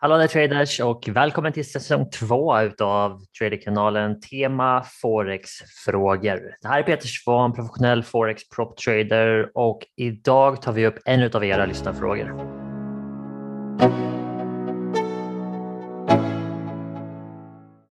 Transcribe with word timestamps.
Hallå 0.00 0.16
där 0.16 0.26
traders 0.26 0.80
och 0.80 1.08
välkommen 1.08 1.52
till 1.52 1.70
säsong 1.70 2.10
två 2.10 2.60
utav 2.60 3.20
Traderkanalen 3.38 4.20
Tema 4.20 4.84
Forex-frågor. 5.02 6.56
Det 6.62 6.68
här 6.68 6.78
är 6.78 6.82
Peter 6.82 7.06
Svahn, 7.06 7.52
professionell 7.52 8.02
Forex 8.02 8.48
prop 8.48 8.76
trader 8.76 9.50
och 9.54 9.86
idag 9.96 10.62
tar 10.62 10.72
vi 10.72 10.86
upp 10.86 10.98
en 11.04 11.30
av 11.34 11.44
era 11.44 11.66
lyssnarfrågor. 11.66 12.26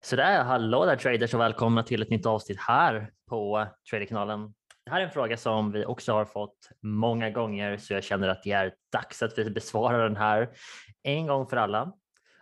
Sådär, 0.04 0.44
hallå 0.44 0.84
där 0.84 0.96
traders 0.96 1.34
och 1.34 1.40
välkomna 1.40 1.82
till 1.82 2.02
ett 2.02 2.10
nytt 2.10 2.26
avsnitt 2.26 2.60
här 2.60 3.10
på 3.28 3.66
Traderkanalen. 3.90 4.52
Det 4.90 4.94
här 4.94 5.00
är 5.00 5.06
en 5.06 5.12
fråga 5.12 5.36
som 5.36 5.72
vi 5.72 5.84
också 5.84 6.12
har 6.12 6.24
fått 6.24 6.68
många 6.82 7.30
gånger 7.30 7.76
så 7.76 7.94
jag 7.94 8.04
känner 8.04 8.28
att 8.28 8.42
det 8.42 8.52
är 8.52 8.74
dags 8.92 9.22
att 9.22 9.38
vi 9.38 9.50
besvarar 9.50 10.02
den 10.02 10.16
här 10.16 10.50
en 11.02 11.26
gång 11.26 11.46
för 11.46 11.56
alla. 11.56 11.92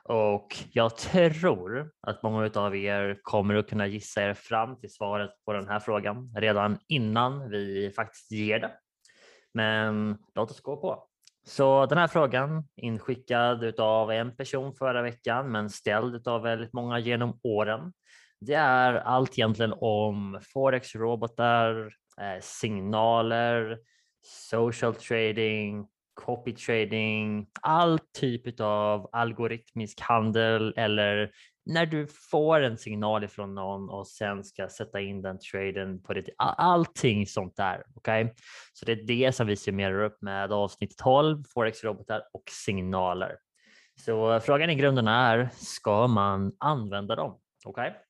Och 0.04 0.56
jag 0.72 0.96
tror 0.96 1.90
att 2.02 2.22
många 2.22 2.50
av 2.54 2.76
er 2.76 3.18
kommer 3.22 3.54
att 3.54 3.68
kunna 3.68 3.86
gissa 3.86 4.22
er 4.22 4.34
fram 4.34 4.80
till 4.80 4.92
svaret 4.92 5.30
på 5.44 5.52
den 5.52 5.68
här 5.68 5.80
frågan 5.80 6.34
redan 6.36 6.78
innan 6.88 7.50
vi 7.50 7.92
faktiskt 7.96 8.32
ger 8.32 8.58
det. 8.58 8.72
Men 9.54 10.18
låt 10.34 10.50
oss 10.50 10.60
gå 10.60 10.76
på. 10.76 11.04
Så 11.46 11.86
den 11.86 11.98
här 11.98 12.08
frågan 12.08 12.64
inskickad 12.76 13.80
av 13.80 14.12
en 14.12 14.36
person 14.36 14.74
förra 14.74 15.02
veckan 15.02 15.52
men 15.52 15.70
ställd 15.70 16.28
av 16.28 16.42
väldigt 16.42 16.72
många 16.72 16.98
genom 16.98 17.40
åren. 17.42 17.92
Det 18.40 18.54
är 18.54 18.94
allt 18.94 19.38
egentligen 19.38 19.74
om 19.78 20.40
forex-robotar, 20.54 21.90
Eh, 22.20 22.40
signaler, 22.40 23.78
social 24.22 24.94
trading, 24.94 25.86
copy 26.14 26.52
trading, 26.52 27.46
all 27.62 27.98
typ 27.98 28.60
av 28.60 29.08
algoritmisk 29.12 30.00
handel 30.00 30.74
eller 30.76 31.30
när 31.66 31.86
du 31.86 32.06
får 32.30 32.60
en 32.60 32.78
signal 32.78 33.24
ifrån 33.24 33.54
någon 33.54 33.90
och 33.90 34.08
sen 34.08 34.44
ska 34.44 34.68
sätta 34.68 35.00
in 35.00 35.22
den 35.22 35.38
traden 35.52 36.02
på 36.02 36.14
ditt, 36.14 36.28
allting 36.38 37.26
sånt 37.26 37.56
där. 37.56 37.82
Okej, 37.94 38.24
okay? 38.24 38.34
så 38.72 38.84
det 38.84 38.92
är 38.92 39.06
det 39.06 39.32
som 39.32 39.46
vi 39.46 39.56
summerar 39.56 40.02
upp 40.02 40.22
med 40.22 40.52
avsnitt 40.52 40.98
12 40.98 41.42
forex-robotar 41.54 42.22
och 42.32 42.42
signaler. 42.50 43.36
Så 44.04 44.40
frågan 44.40 44.70
i 44.70 44.74
grunden 44.74 45.08
är, 45.08 45.48
ska 45.52 46.06
man 46.06 46.52
använda 46.58 47.16
dem? 47.16 47.40
Okej? 47.64 47.88
Okay? 47.88 48.07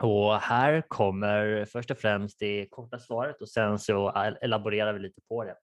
Och 0.00 0.36
här 0.40 0.82
kommer 0.88 1.64
först 1.64 1.90
och 1.90 1.98
främst 1.98 2.38
det 2.40 2.66
korta 2.70 2.98
svaret 2.98 3.42
och 3.42 3.48
sen 3.48 3.78
så 3.78 4.12
elaborerar 4.40 4.92
vi 4.92 4.98
lite 4.98 5.20
på 5.28 5.44
det. 5.44 5.54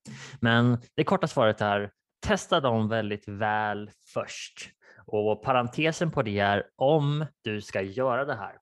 Men 0.42 0.77
det 0.95 1.03
korta 1.03 1.27
svaret 1.27 1.61
är 1.61 1.92
testa 2.27 2.59
dem 2.59 2.89
väldigt 2.89 3.27
väl 3.27 3.92
först. 4.14 4.69
Och 5.08 5.44
parentesen 5.44 6.11
på 6.11 6.22
det 6.22 6.39
är 6.39 6.64
om 6.75 7.25
du 7.44 7.61
ska 7.61 7.81
göra 7.81 8.25
det 8.25 8.36
här. 8.36 8.55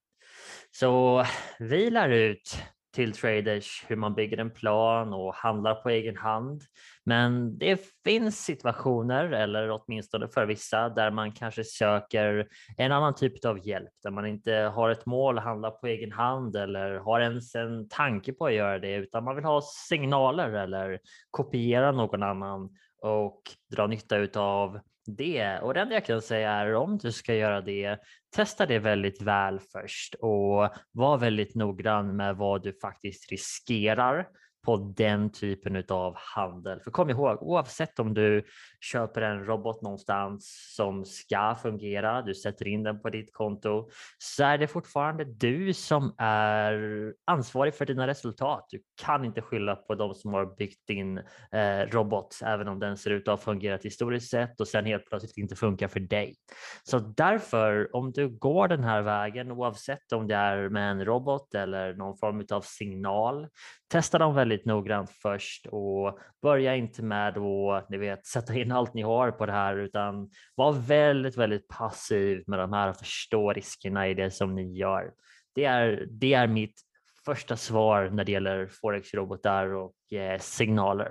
Så 0.71 1.25
vi 1.59 1.89
lär 1.89 2.09
ut 2.09 2.63
till 2.93 3.13
traders 3.13 3.85
hur 3.87 3.95
man 3.95 4.13
bygger 4.13 4.37
en 4.37 4.51
plan 4.51 5.13
och 5.13 5.35
handlar 5.35 5.75
på 5.75 5.89
egen 5.89 6.17
hand. 6.17 6.61
Men 7.05 7.57
det 7.57 7.81
finns 8.03 8.45
situationer, 8.45 9.31
eller 9.31 9.71
åtminstone 9.71 10.27
för 10.27 10.45
vissa, 10.45 10.89
där 10.89 11.11
man 11.11 11.31
kanske 11.31 11.63
söker 11.63 12.47
en 12.77 12.91
annan 12.91 13.15
typ 13.15 13.45
av 13.45 13.67
hjälp, 13.67 13.91
där 14.03 14.11
man 14.11 14.25
inte 14.25 14.53
har 14.53 14.89
ett 14.89 15.05
mål 15.05 15.37
att 15.37 15.43
handla 15.43 15.71
på 15.71 15.87
egen 15.87 16.11
hand 16.11 16.55
eller 16.55 16.95
har 16.95 17.19
ens 17.19 17.55
en 17.55 17.89
tanke 17.89 18.33
på 18.33 18.45
att 18.45 18.53
göra 18.53 18.79
det, 18.79 18.95
utan 18.95 19.23
man 19.23 19.35
vill 19.35 19.45
ha 19.45 19.61
signaler 19.89 20.49
eller 20.49 20.99
kopiera 21.31 21.91
någon 21.91 22.23
annan 22.23 22.69
och 23.01 23.41
dra 23.75 23.87
nytta 23.87 24.39
av 24.39 24.79
det. 25.05 25.59
Och 25.59 25.73
det 25.73 25.79
enda 25.79 25.93
jag 25.93 26.05
kan 26.05 26.21
säga 26.21 26.51
är 26.51 26.75
om 26.75 26.97
du 26.97 27.11
ska 27.11 27.35
göra 27.35 27.61
det, 27.61 27.99
testa 28.35 28.65
det 28.65 28.79
väldigt 28.79 29.21
väl 29.21 29.59
först 29.59 30.13
och 30.13 30.69
var 30.91 31.17
väldigt 31.17 31.55
noggrann 31.55 32.15
med 32.15 32.35
vad 32.35 32.63
du 32.63 32.73
faktiskt 32.81 33.31
riskerar 33.31 34.27
på 34.65 34.93
den 34.97 35.31
typen 35.31 35.83
av 35.89 36.15
handel. 36.17 36.79
För 36.79 36.91
kom 36.91 37.09
ihåg, 37.09 37.43
oavsett 37.43 37.99
om 37.99 38.13
du 38.13 38.43
köper 38.81 39.21
en 39.21 39.45
robot 39.45 39.81
någonstans 39.81 40.73
som 40.75 41.05
ska 41.05 41.55
fungera, 41.61 42.21
du 42.21 42.35
sätter 42.35 42.67
in 42.67 42.83
den 42.83 43.01
på 43.01 43.09
ditt 43.09 43.33
konto, 43.33 43.89
så 44.17 44.43
är 44.43 44.57
det 44.57 44.67
fortfarande 44.67 45.23
du 45.25 45.73
som 45.73 46.15
är 46.17 47.13
ansvarig 47.25 47.75
för 47.75 47.85
dina 47.85 48.07
resultat. 48.07 48.65
Du 48.69 48.81
kan 49.01 49.25
inte 49.25 49.41
skylla 49.41 49.75
på 49.75 49.95
de 49.95 50.13
som 50.13 50.33
har 50.33 50.55
byggt 50.55 50.87
din 50.87 51.17
eh, 51.51 51.89
robot, 51.91 52.39
även 52.43 52.67
om 52.67 52.79
den 52.79 52.97
ser 52.97 53.11
ut 53.11 53.27
att 53.27 53.39
ha 53.39 53.45
fungerat 53.45 53.85
historiskt 53.85 54.29
sett 54.29 54.59
och 54.59 54.67
sen 54.67 54.85
helt 54.85 55.05
plötsligt 55.05 55.37
inte 55.37 55.55
funkar 55.55 55.87
för 55.87 55.99
dig. 55.99 56.35
Så 56.83 56.99
därför, 56.99 57.95
om 57.95 58.11
du 58.11 58.29
går 58.29 58.67
den 58.67 58.83
här 58.83 59.01
vägen, 59.01 59.51
oavsett 59.51 60.11
om 60.11 60.27
det 60.27 60.35
är 60.35 60.69
med 60.69 60.91
en 60.91 61.05
robot 61.05 61.55
eller 61.55 61.93
någon 61.93 62.17
form 62.17 62.45
av 62.51 62.61
signal, 62.61 63.47
testa 63.91 64.17
dem 64.17 64.35
väldigt 64.35 64.52
noggrant 64.65 65.09
först 65.09 65.67
och 65.67 66.19
börja 66.41 66.75
inte 66.75 67.03
med 67.03 67.37
att 67.37 67.89
ni 67.89 67.97
vet, 67.97 68.25
sätta 68.25 68.55
in 68.55 68.71
allt 68.71 68.93
ni 68.93 69.01
har 69.01 69.31
på 69.31 69.45
det 69.45 69.51
här 69.51 69.77
utan 69.77 70.29
var 70.55 70.73
väldigt, 70.73 71.37
väldigt 71.37 71.67
passiv 71.67 72.43
med 72.47 72.59
de 72.59 72.73
här 72.73 72.89
och 72.89 72.97
förstå 72.97 73.53
riskerna 73.53 74.07
i 74.07 74.13
det 74.13 74.31
som 74.31 74.55
ni 74.55 74.77
gör. 74.77 75.11
Det 75.55 75.65
är, 75.65 76.07
det 76.09 76.33
är 76.33 76.47
mitt 76.47 76.81
första 77.25 77.57
svar 77.57 78.09
när 78.09 78.23
det 78.23 78.31
gäller 78.31 78.67
forex-robotar 78.67 79.67
och 79.67 80.13
eh, 80.13 80.39
signaler. 80.39 81.09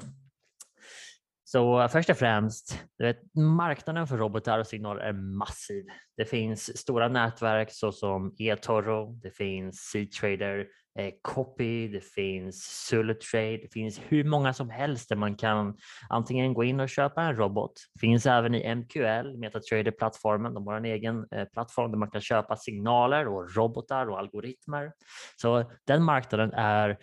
Så 1.52 1.88
först 1.88 2.10
och 2.10 2.16
främst, 2.16 2.84
vet, 2.98 3.34
marknaden 3.34 4.06
för 4.06 4.16
robotar 4.16 4.58
och 4.58 4.66
signaler 4.66 5.00
är 5.00 5.12
massiv. 5.12 5.84
Det 6.16 6.24
finns 6.24 6.78
stora 6.78 7.08
nätverk 7.08 7.68
såsom 7.72 8.34
eToro, 8.38 9.12
det 9.22 9.30
finns 9.30 9.76
C-trader, 9.76 10.66
Eh, 10.98 11.12
copy, 11.22 11.88
det 11.88 12.00
finns 12.00 12.64
Sulutrade, 12.88 13.56
det 13.56 13.72
finns 13.72 14.00
hur 14.08 14.24
många 14.24 14.52
som 14.52 14.70
helst 14.70 15.08
där 15.08 15.16
man 15.16 15.36
kan 15.36 15.76
antingen 16.08 16.54
gå 16.54 16.64
in 16.64 16.80
och 16.80 16.88
köpa 16.88 17.22
en 17.22 17.36
robot. 17.36 17.72
Finns 18.00 18.26
även 18.26 18.54
i 18.54 18.74
MQL, 18.74 19.36
MetaTrader-plattformen, 19.36 20.54
de 20.54 20.66
har 20.66 20.76
en 20.76 20.84
egen 20.84 21.26
eh, 21.30 21.44
plattform 21.44 21.90
där 21.90 21.98
man 21.98 22.10
kan 22.10 22.20
köpa 22.20 22.56
signaler 22.56 23.28
och 23.28 23.56
robotar 23.56 24.10
och 24.10 24.18
algoritmer. 24.18 24.92
Så 25.36 25.70
den 25.86 26.04
marknaden 26.04 26.52
är 26.52 26.98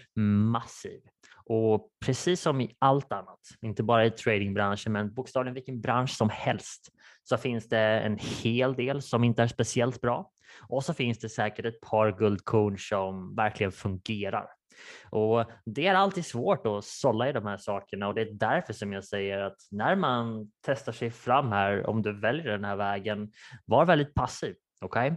massiv. 0.52 1.02
Och 1.46 1.90
precis 2.06 2.42
som 2.42 2.62
i 2.62 2.76
allt 2.80 3.12
annat, 3.12 3.40
inte 3.62 3.84
bara 3.84 4.06
i 4.06 4.12
tradingbranschen, 4.12 4.94
men 4.94 5.14
bokstavligen 5.14 5.54
vilken 5.54 5.82
bransch 5.82 6.10
som 6.10 6.30
helst, 6.30 6.90
så 7.24 7.38
finns 7.38 7.70
det 7.70 7.80
en 7.80 8.18
hel 8.18 8.74
del 8.74 9.02
som 9.02 9.24
inte 9.24 9.44
är 9.44 9.48
speciellt 9.48 10.02
bra. 10.02 10.32
Och 10.60 10.84
så 10.84 10.94
finns 10.94 11.20
det 11.20 11.30
säkert 11.30 11.66
ett 11.66 11.82
par 11.82 12.12
guldkorn 12.12 12.78
som 12.78 13.36
verkligen 13.36 13.72
fungerar. 13.72 14.48
Och 15.10 15.46
det 15.66 15.88
är 15.88 15.96
alltid 15.96 16.26
svårt 16.26 16.66
att 16.66 16.86
sålla 16.86 17.30
i 17.30 17.34
de 17.34 17.46
här 17.46 17.58
sakerna 17.58 18.08
och 18.08 18.16
det 18.16 18.22
är 18.22 18.34
därför 18.34 18.74
som 18.74 18.94
jag 18.94 19.04
säger 19.04 19.40
att 19.40 19.58
när 19.72 19.96
man 19.96 20.52
testar 20.66 20.92
sig 20.92 21.12
fram 21.12 21.52
här, 21.52 21.90
om 21.90 22.02
du 22.02 22.20
väljer 22.20 22.52
den 22.52 22.66
här 22.66 22.76
vägen, 22.76 23.32
var 23.66 23.86
väldigt 23.86 24.14
passiv. 24.14 24.56
Okay? 24.82 25.12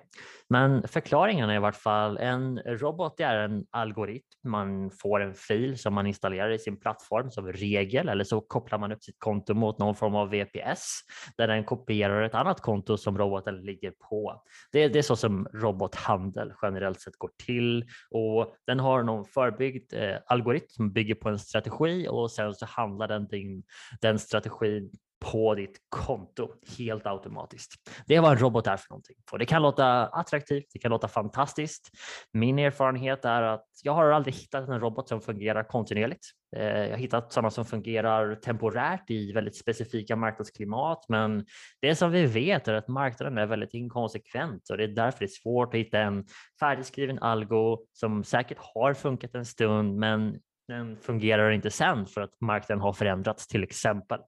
men 0.52 0.88
förklaringen 0.88 1.50
är 1.50 1.54
i 1.54 1.58
vart 1.58 1.76
fall 1.76 2.18
en 2.18 2.58
robot 2.58 3.20
är 3.20 3.36
en 3.36 3.66
algoritm. 3.70 4.26
Man 4.44 4.90
får 4.90 5.20
en 5.20 5.34
fil 5.34 5.78
som 5.78 5.94
man 5.94 6.06
installerar 6.06 6.50
i 6.50 6.58
sin 6.58 6.80
plattform 6.80 7.30
som 7.30 7.52
regel 7.52 8.08
eller 8.08 8.24
så 8.24 8.40
kopplar 8.40 8.78
man 8.78 8.92
upp 8.92 9.02
sitt 9.02 9.18
konto 9.18 9.54
mot 9.54 9.78
någon 9.78 9.94
form 9.94 10.14
av 10.14 10.30
VPS 10.30 11.00
där 11.36 11.48
den 11.48 11.64
kopierar 11.64 12.22
ett 12.22 12.34
annat 12.34 12.60
konto 12.60 12.96
som 12.96 13.18
roboten 13.18 13.62
ligger 13.62 13.90
på. 13.90 14.42
Det, 14.72 14.88
det 14.88 14.98
är 14.98 15.02
så 15.02 15.16
som 15.16 15.48
robothandel 15.52 16.52
generellt 16.62 17.00
sett 17.00 17.16
går 17.16 17.30
till 17.46 17.84
och 18.10 18.54
den 18.66 18.80
har 18.80 19.02
någon 19.02 19.24
förbyggd 19.24 19.94
eh, 19.94 20.16
algoritm 20.26 20.68
som 20.68 20.92
bygger 20.92 21.14
på 21.14 21.28
en 21.28 21.38
strategi 21.38 22.08
och 22.08 22.30
sen 22.30 22.54
så 22.54 22.66
handlar 22.66 23.08
den 23.08 23.26
din, 23.26 23.62
den 24.00 24.18
strategin 24.18 24.90
på 25.22 25.54
ditt 25.54 25.78
konto 25.88 26.48
helt 26.78 27.06
automatiskt. 27.06 27.72
Det 28.06 28.16
är 28.16 28.20
vad 28.20 28.32
en 28.32 28.38
robot 28.38 28.66
är 28.66 28.76
för 28.76 28.90
någonting. 28.90 29.16
Och 29.32 29.38
det 29.38 29.46
kan 29.46 29.62
låta 29.62 30.06
attraktivt, 30.06 30.64
det 30.72 30.78
kan 30.78 30.90
låta 30.90 31.08
fantastiskt. 31.08 31.90
Min 32.32 32.58
erfarenhet 32.58 33.24
är 33.24 33.42
att 33.42 33.66
jag 33.82 33.92
har 33.92 34.10
aldrig 34.10 34.34
hittat 34.34 34.68
en 34.68 34.80
robot 34.80 35.08
som 35.08 35.20
fungerar 35.20 35.64
kontinuerligt. 35.64 36.26
Eh, 36.56 36.66
jag 36.66 36.90
har 36.90 36.96
hittat 36.96 37.32
sådana 37.32 37.50
som 37.50 37.64
fungerar 37.64 38.34
temporärt 38.34 39.10
i 39.10 39.32
väldigt 39.32 39.56
specifika 39.56 40.16
marknadsklimat, 40.16 41.04
men 41.08 41.46
det 41.80 41.94
som 41.94 42.10
vi 42.10 42.26
vet 42.26 42.68
är 42.68 42.74
att 42.74 42.88
marknaden 42.88 43.38
är 43.38 43.46
väldigt 43.46 43.74
inkonsekvent 43.74 44.70
och 44.70 44.76
det 44.76 44.84
är 44.84 44.88
därför 44.88 45.18
det 45.18 45.24
är 45.24 45.42
svårt 45.42 45.74
att 45.74 45.80
hitta 45.80 45.98
en 45.98 46.24
färdigskriven 46.60 47.18
algo 47.18 47.78
som 47.92 48.24
säkert 48.24 48.58
har 48.60 48.94
funkat 48.94 49.34
en 49.34 49.44
stund, 49.44 49.96
men 49.98 50.38
den 50.68 50.96
fungerar 50.96 51.50
inte 51.50 51.70
sen 51.70 52.06
för 52.06 52.20
att 52.20 52.40
marknaden 52.40 52.80
har 52.80 52.92
förändrats 52.92 53.48
till 53.48 53.62
exempel. 53.62 54.20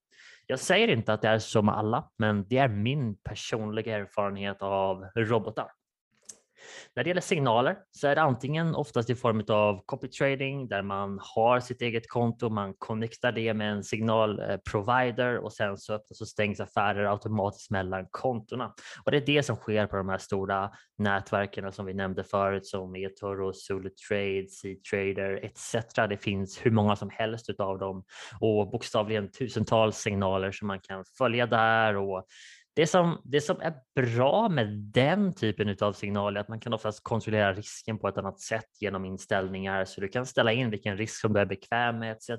Jag 0.46 0.60
säger 0.60 0.88
inte 0.88 1.12
att 1.12 1.22
det 1.22 1.28
är 1.28 1.38
så 1.38 1.62
med 1.62 1.74
alla, 1.74 2.10
men 2.18 2.48
det 2.48 2.58
är 2.58 2.68
min 2.68 3.16
personliga 3.16 3.98
erfarenhet 3.98 4.62
av 4.62 5.04
robotar. 5.16 5.68
När 6.96 7.04
det 7.04 7.10
gäller 7.10 7.20
signaler 7.20 7.76
så 7.90 8.08
är 8.08 8.14
det 8.14 8.22
antingen 8.22 8.74
oftast 8.74 9.10
i 9.10 9.14
form 9.14 9.44
av 9.48 9.82
copy 9.86 10.08
trading 10.08 10.68
där 10.68 10.82
man 10.82 11.20
har 11.22 11.60
sitt 11.60 11.82
eget 11.82 12.08
konto, 12.08 12.48
man 12.48 12.74
connectar 12.78 13.32
det 13.32 13.54
med 13.54 13.72
en 13.72 13.84
signalprovider 13.84 15.34
eh, 15.34 15.40
och 15.40 15.52
sen 15.52 15.78
så 15.78 15.94
öppnas 15.94 16.20
och 16.20 16.28
stängs 16.28 16.60
affärer 16.60 17.04
automatiskt 17.04 17.70
mellan 17.70 18.06
kontona. 18.10 18.74
Och 19.04 19.10
det 19.10 19.16
är 19.16 19.26
det 19.26 19.42
som 19.42 19.56
sker 19.56 19.86
på 19.86 19.96
de 19.96 20.08
här 20.08 20.18
stora 20.18 20.70
nätverken 20.98 21.72
som 21.72 21.86
vi 21.86 21.94
nämnde 21.94 22.24
förut 22.24 22.66
som 22.66 22.96
eToro, 22.96 23.52
Zulu 23.52 23.90
Trade, 24.08 24.46
C-Trader 24.48 25.44
etc. 25.44 25.94
Det 25.94 26.16
finns 26.16 26.66
hur 26.66 26.70
många 26.70 26.96
som 26.96 27.10
helst 27.10 27.50
av 27.58 27.78
dem 27.78 28.04
och 28.40 28.70
bokstavligen 28.70 29.30
tusentals 29.30 29.96
signaler 29.96 30.52
som 30.52 30.68
man 30.68 30.80
kan 30.80 31.04
följa 31.18 31.46
där 31.46 31.96
och 31.96 32.26
det 32.76 32.86
som, 32.86 33.20
det 33.24 33.40
som 33.40 33.60
är 33.60 33.74
bra 33.94 34.48
med 34.48 34.66
den 34.78 35.32
typen 35.34 35.76
av 35.80 35.92
signaler 35.92 36.36
är 36.36 36.40
att 36.40 36.48
man 36.48 36.60
kan 36.60 36.72
oftast 36.72 37.02
kontrollera 37.02 37.52
risken 37.52 37.98
på 37.98 38.08
ett 38.08 38.18
annat 38.18 38.40
sätt 38.40 38.68
genom 38.80 39.04
inställningar. 39.04 39.84
Så 39.84 40.00
du 40.00 40.08
kan 40.08 40.26
ställa 40.26 40.52
in 40.52 40.70
vilken 40.70 40.96
risk 40.96 41.20
som 41.20 41.32
du 41.32 41.40
är 41.40 41.46
bekväm 41.46 41.98
med 41.98 42.12
etc. 42.12 42.30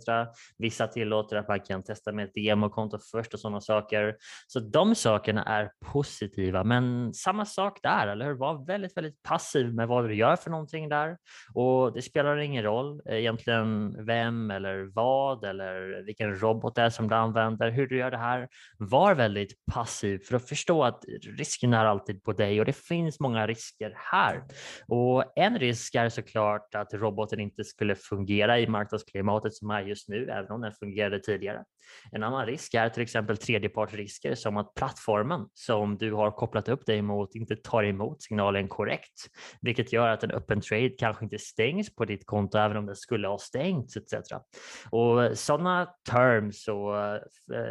Vissa 0.57 0.87
tillåter 0.87 1.35
att 1.35 1.47
man 1.47 1.59
kan 1.59 1.83
testa 1.83 2.11
med 2.11 2.25
ett 2.25 2.33
demokonto 2.33 2.97
först 3.11 3.33
och 3.33 3.39
sådana 3.39 3.61
saker. 3.61 4.15
Så 4.47 4.59
de 4.59 4.95
sakerna 4.95 5.43
är 5.43 5.71
positiva. 5.85 6.63
Men 6.63 7.13
samma 7.13 7.45
sak 7.45 7.79
där, 7.83 8.07
eller 8.07 8.25
hur? 8.25 8.33
Var 8.33 8.65
väldigt, 8.65 8.97
väldigt 8.97 9.23
passiv 9.23 9.73
med 9.73 9.87
vad 9.87 10.07
du 10.07 10.15
gör 10.15 10.35
för 10.35 10.49
någonting 10.49 10.89
där. 10.89 11.17
Och 11.53 11.93
det 11.93 12.01
spelar 12.01 12.37
ingen 12.37 12.63
roll 12.63 13.01
eh, 13.05 13.15
egentligen 13.15 14.05
vem 14.05 14.51
eller 14.51 14.91
vad 14.93 15.43
eller 15.43 16.03
vilken 16.05 16.39
robot 16.39 16.75
det 16.75 16.81
är 16.81 16.89
som 16.89 17.09
du 17.09 17.15
använder, 17.15 17.71
hur 17.71 17.87
du 17.87 17.97
gör 17.97 18.11
det 18.11 18.17
här. 18.17 18.47
Var 18.77 19.15
väldigt 19.15 19.65
passiv 19.73 20.21
för 20.27 20.35
att 20.35 20.49
förstå 20.49 20.83
att 20.83 21.05
risken 21.37 21.73
är 21.73 21.85
alltid 21.85 22.23
på 22.23 22.33
dig 22.33 22.59
och 22.59 22.65
det 22.65 22.77
finns 22.77 23.19
många 23.19 23.47
risker 23.47 23.93
här. 23.95 24.43
Och 24.87 25.33
en 25.35 25.59
risk 25.59 25.95
är 25.95 26.09
såklart 26.09 26.75
att 26.75 26.93
roboten 26.93 27.39
inte 27.39 27.63
skulle 27.63 27.95
fungera 27.95 28.59
i 28.59 28.67
marknadsklimatet 28.67 29.53
som 29.53 29.69
är 29.69 29.81
just 29.81 30.09
nu, 30.09 30.29
även 30.29 30.51
om 30.51 30.61
den 30.61 30.71
fungerade 30.71 31.19
tidigare. 31.19 31.63
En 32.11 32.23
annan 32.23 32.45
risk 32.45 32.73
är 32.73 32.89
till 32.89 33.03
exempel 33.03 33.37
tredjepartsrisker 33.37 34.35
som 34.35 34.57
att 34.57 34.73
plattformen 34.75 35.47
som 35.53 35.97
du 35.97 36.13
har 36.13 36.31
kopplat 36.31 36.69
upp 36.69 36.85
dig 36.85 37.01
mot 37.01 37.35
inte 37.35 37.55
tar 37.55 37.83
emot 37.83 38.21
signalen 38.21 38.67
korrekt, 38.67 39.29
vilket 39.61 39.93
gör 39.93 40.07
att 40.07 40.23
en 40.23 40.31
öppen 40.31 40.61
trade 40.61 40.89
kanske 40.89 41.23
inte 41.23 41.39
stängs 41.39 41.95
på 41.95 42.05
ditt 42.05 42.25
konto 42.25 42.57
även 42.57 42.77
om 42.77 42.85
den 42.85 42.95
skulle 42.95 43.27
ha 43.27 43.37
stängts 43.37 43.97
etc. 43.97 44.13
Och 44.89 45.37
sådana 45.37 45.89
terms 46.09 46.67
och 46.67 46.97
eh, 46.97 47.21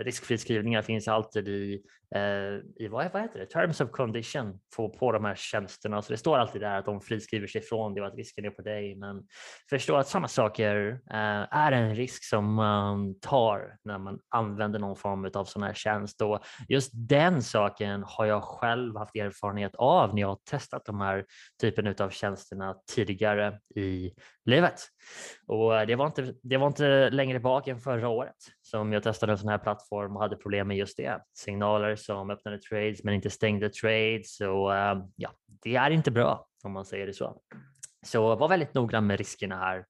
riskfriskrivningar 0.05 0.83
finns 0.83 1.09
alltid 1.09 1.49
i 1.49 1.83
Eh, 2.15 2.61
i 2.77 2.89
vad, 2.89 3.13
vad 3.13 3.23
heter 3.23 3.39
det? 3.39 3.47
terms 3.47 3.81
of 3.81 3.91
condition 3.91 4.59
på, 4.77 4.89
på 4.89 5.13
de 5.13 5.25
här 5.25 5.35
tjänsterna. 5.35 6.03
Så 6.03 6.13
det 6.13 6.17
står 6.17 6.39
alltid 6.39 6.61
där 6.63 6.79
att 6.79 6.85
de 6.85 7.01
friskriver 7.01 7.47
sig 7.47 7.61
från 7.61 7.95
det 7.95 8.01
och 8.01 8.07
att 8.07 8.15
risken 8.15 8.45
är 8.45 8.51
på 8.51 8.63
dig. 8.63 8.97
Men 8.97 9.23
förstå 9.71 9.97
att 9.97 10.09
samma 10.09 10.29
saker 10.29 11.01
eh, 11.11 11.57
är 11.59 11.73
en 11.73 11.95
risk 11.95 12.25
som 12.25 12.55
man 12.55 13.21
tar 13.21 13.77
när 13.85 13.99
man 13.99 14.19
använder 14.29 14.79
någon 14.79 14.97
form 14.97 15.31
av 15.35 15.45
sån 15.45 15.63
här 15.63 15.75
tjänst. 15.75 16.23
Och 16.23 16.45
just 16.69 16.91
den 16.95 17.43
saken 17.43 18.05
har 18.07 18.25
jag 18.25 18.43
själv 18.43 18.97
haft 18.97 19.17
erfarenhet 19.17 19.75
av 19.75 20.15
när 20.15 20.21
jag 20.23 20.29
har 20.29 20.39
testat 20.51 20.85
de 20.85 21.01
här 21.01 21.25
typen 21.61 21.95
av 21.99 22.11
tjänsterna 22.11 22.75
tidigare 22.95 23.59
i 23.77 24.15
livet. 24.45 24.81
Och 25.47 25.87
det 25.87 25.97
var 25.97 26.07
inte, 26.07 26.35
det 26.43 26.57
var 26.57 26.67
inte 26.67 27.11
längre 27.11 27.41
bak 27.41 27.69
än 27.69 27.81
förra 27.81 28.09
året 28.09 28.37
som 28.67 28.93
jag 28.93 29.03
testade 29.03 29.33
en 29.33 29.39
sån 29.39 29.49
här 29.49 29.59
plattform 29.59 30.17
och 30.17 30.23
hade 30.23 30.37
problem 30.37 30.69
med 30.69 30.77
just 30.77 30.97
det. 30.97 31.21
Signaler 31.35 31.97
som 31.97 32.31
öppnade 32.31 32.59
trades 32.59 33.05
men 33.05 33.15
inte 33.15 33.31
stängde 33.31 33.71
trades. 33.71 34.37
Så 34.37 34.73
eh, 34.73 35.05
ja, 35.17 35.31
det 35.47 35.77
är 35.77 35.91
inte 35.91 36.11
bra 36.11 36.47
om 36.65 36.73
man 36.73 36.85
säger 36.85 37.07
det 37.07 37.13
så. 37.13 37.41
Så 38.07 38.37
var 38.37 38.49
väldigt 38.49 38.75
noggrann 38.75 39.07
med 39.07 39.19
riskerna 39.19 39.57
här 39.57 39.85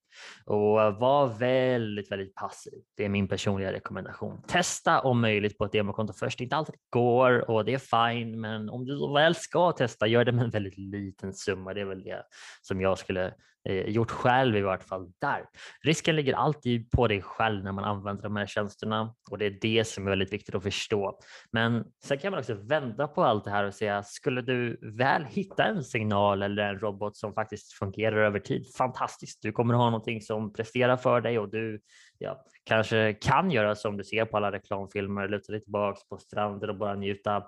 och 0.44 0.82
eh, 0.82 0.98
var 0.98 1.26
väldigt, 1.26 2.10
väldigt 2.10 2.34
passiv. 2.34 2.72
Det 2.96 3.04
är 3.04 3.08
min 3.08 3.28
personliga 3.28 3.72
rekommendation. 3.72 4.42
Testa 4.46 5.00
om 5.00 5.20
möjligt 5.20 5.58
på 5.58 5.64
ett 5.64 5.72
demokonto 5.72 6.12
först. 6.12 6.40
Inte 6.40 6.56
alltid 6.56 6.74
går 6.90 7.50
och 7.50 7.64
det 7.64 7.74
är 7.74 8.12
fine, 8.12 8.40
men 8.40 8.70
om 8.70 8.84
du 8.84 9.12
väl 9.14 9.34
ska 9.34 9.72
testa, 9.72 10.06
gör 10.06 10.24
det 10.24 10.32
med 10.32 10.44
en 10.44 10.50
väldigt 10.50 10.78
liten 10.78 11.34
summa. 11.34 11.74
Det 11.74 11.80
är 11.80 11.84
väl 11.84 12.02
det 12.04 12.22
som 12.62 12.80
jag 12.80 12.98
skulle 12.98 13.34
eh, 13.68 13.88
gjort 13.88 14.10
själv 14.10 14.56
i 14.56 14.60
vart 14.60 14.82
fall 14.82 15.12
där. 15.20 15.44
Risken 15.82 16.16
ligger 16.16 16.34
alltid 16.34 16.90
på 16.90 17.08
dig 17.08 17.22
själv 17.22 17.64
när 17.64 17.72
man 17.72 17.84
använder 17.84 18.22
de 18.22 18.36
här 18.36 18.46
tjänsterna 18.46 19.14
och 19.30 19.38
det 19.38 19.46
är 19.46 19.58
det 19.60 19.84
som 19.86 20.06
är 20.06 20.10
väldigt 20.10 20.32
viktigt 20.32 20.54
att 20.54 20.62
förstå. 20.62 21.18
Men 21.52 21.84
sen 22.04 22.18
kan 22.18 22.30
man 22.30 22.40
också 22.40 22.54
vända 22.54 23.08
på 23.08 23.24
allt 23.24 23.44
det 23.44 23.50
här 23.50 23.64
och 23.64 23.74
säga, 23.74 24.02
skulle 24.02 24.42
du 24.42 24.78
väl 24.96 25.24
hitta 25.24 25.64
en 25.64 25.84
signal 25.84 26.42
eller 26.42 26.62
en 26.62 26.78
robot 26.78 27.16
som 27.16 27.34
faktiskt 27.34 27.72
fungerar 27.72 28.16
över 28.16 28.40
tid, 28.40 28.66
fantastiskt. 28.78 29.42
Du 29.42 29.52
kommer 29.52 29.74
ha 29.74 29.90
något 29.90 30.03
någonting 30.04 30.20
som 30.20 30.52
presterar 30.52 30.96
för 30.96 31.20
dig 31.20 31.38
och 31.38 31.50
du 31.50 31.80
ja, 32.18 32.44
kanske 32.64 33.14
kan 33.14 33.50
göra 33.50 33.74
som 33.74 33.96
du 33.96 34.04
ser 34.04 34.24
på 34.24 34.36
alla 34.36 34.52
reklamfilmer, 34.52 35.28
luta 35.28 35.52
dig 35.52 35.62
tillbaka 35.62 36.00
på 36.08 36.18
stranden 36.18 36.70
och 36.70 36.76
bara 36.76 36.94
njuta. 36.94 37.42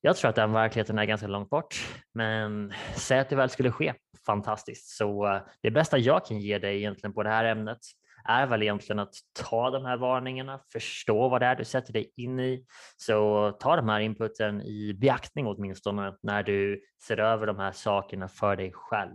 Jag 0.00 0.16
tror 0.16 0.28
att 0.28 0.36
den 0.36 0.52
verkligheten 0.52 0.98
är 0.98 1.04
ganska 1.04 1.26
långt 1.26 1.50
bort, 1.50 1.74
men 2.14 2.72
säg 2.96 3.18
att 3.18 3.28
det 3.28 3.36
väl 3.36 3.50
skulle 3.50 3.70
ske. 3.70 3.94
Fantastiskt. 4.26 4.96
Så 4.96 5.26
eh, 5.26 5.40
det 5.62 5.70
bästa 5.70 5.98
jag 5.98 6.26
kan 6.26 6.40
ge 6.40 6.58
dig 6.58 6.76
egentligen 6.76 7.14
på 7.14 7.22
det 7.22 7.30
här 7.30 7.44
ämnet 7.44 7.78
är 8.28 8.46
väl 8.46 8.62
egentligen 8.62 8.98
att 8.98 9.14
ta 9.42 9.70
de 9.70 9.84
här 9.84 9.96
varningarna, 9.96 10.60
förstå 10.72 11.28
vad 11.28 11.40
det 11.40 11.46
är 11.46 11.56
du 11.56 11.64
sätter 11.64 11.92
dig 11.92 12.12
in 12.16 12.40
i. 12.40 12.64
Så 12.96 13.50
ta 13.60 13.76
de 13.76 13.88
här 13.88 14.00
inputen 14.00 14.62
i 14.62 14.94
beaktning 15.00 15.46
åtminstone 15.46 16.14
när 16.22 16.42
du 16.42 16.80
ser 17.06 17.20
över 17.20 17.46
de 17.46 17.58
här 17.58 17.72
sakerna 17.72 18.28
för 18.28 18.56
dig 18.56 18.72
själv. 18.74 19.14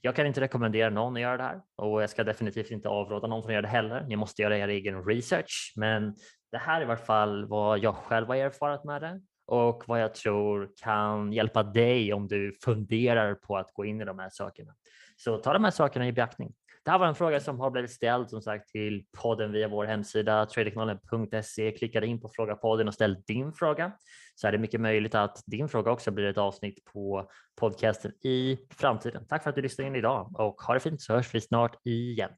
Jag 0.00 0.16
kan 0.16 0.26
inte 0.26 0.40
rekommendera 0.40 0.90
någon 0.90 1.16
att 1.16 1.22
göra 1.22 1.36
det 1.36 1.42
här 1.42 1.60
och 1.76 2.02
jag 2.02 2.10
ska 2.10 2.24
definitivt 2.24 2.70
inte 2.70 2.88
avråda 2.88 3.26
någon 3.26 3.42
från 3.42 3.50
att 3.50 3.54
göra 3.54 3.62
det 3.62 3.68
heller. 3.68 4.04
Ni 4.08 4.16
måste 4.16 4.42
göra 4.42 4.58
er 4.58 4.68
egen 4.68 5.04
research, 5.04 5.72
men 5.76 6.14
det 6.52 6.58
här 6.58 6.80
är 6.80 6.84
i 6.84 6.86
vart 6.86 7.06
fall 7.06 7.46
vad 7.46 7.78
jag 7.78 7.94
själv 7.94 8.26
har 8.26 8.36
erfarit 8.36 8.84
med 8.84 9.02
det 9.02 9.20
och 9.46 9.82
vad 9.86 10.02
jag 10.02 10.14
tror 10.14 10.70
kan 10.82 11.32
hjälpa 11.32 11.62
dig 11.62 12.12
om 12.12 12.28
du 12.28 12.56
funderar 12.64 13.34
på 13.34 13.56
att 13.56 13.72
gå 13.72 13.84
in 13.84 14.00
i 14.00 14.04
de 14.04 14.18
här 14.18 14.30
sakerna. 14.32 14.74
Så 15.16 15.38
ta 15.38 15.52
de 15.52 15.64
här 15.64 15.70
sakerna 15.70 16.08
i 16.08 16.12
beaktning. 16.12 16.52
Det 16.84 16.90
här 16.90 16.98
var 16.98 17.06
en 17.06 17.14
fråga 17.14 17.40
som 17.40 17.60
har 17.60 17.70
blivit 17.70 17.90
ställd 17.90 18.30
som 18.30 18.42
sagt 18.42 18.68
till 18.68 19.04
podden 19.18 19.52
via 19.52 19.68
vår 19.68 19.84
hemsida 19.84 20.46
traderkanalen.se. 20.46 21.72
Klicka 21.72 22.04
in 22.04 22.20
på 22.20 22.28
fråga 22.28 22.54
podden 22.54 22.88
och 22.88 22.94
ställ 22.94 23.22
din 23.26 23.52
fråga 23.52 23.92
så 24.34 24.46
är 24.46 24.52
det 24.52 24.58
mycket 24.58 24.80
möjligt 24.80 25.14
att 25.14 25.42
din 25.46 25.68
fråga 25.68 25.90
också 25.90 26.10
blir 26.10 26.24
ett 26.24 26.38
avsnitt 26.38 26.84
på 26.84 27.30
podcasten 27.60 28.12
i 28.24 28.58
framtiden. 28.70 29.26
Tack 29.28 29.42
för 29.42 29.50
att 29.50 29.56
du 29.56 29.62
lyssnade 29.62 29.88
in 29.88 29.96
idag 29.96 30.40
och 30.40 30.62
ha 30.62 30.74
det 30.74 30.80
fint 30.80 31.02
så 31.02 31.12
hörs 31.14 31.34
vi 31.34 31.40
snart 31.40 31.76
igen. 31.84 32.30